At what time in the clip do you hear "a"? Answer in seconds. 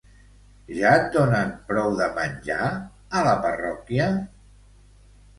3.19-3.21